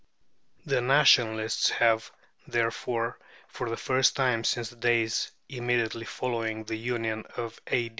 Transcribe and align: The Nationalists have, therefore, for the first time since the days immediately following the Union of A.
The 0.65 0.81
Nationalists 0.81 1.69
have, 1.69 2.09
therefore, 2.47 3.19
for 3.47 3.69
the 3.69 3.77
first 3.77 4.15
time 4.15 4.43
since 4.43 4.71
the 4.71 4.75
days 4.75 5.29
immediately 5.47 6.05
following 6.05 6.63
the 6.63 6.75
Union 6.75 7.23
of 7.37 7.61
A. 7.71 7.89